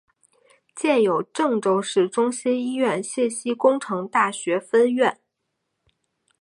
[0.75, 5.19] 建有郑州市中心医院信息工程大学分院。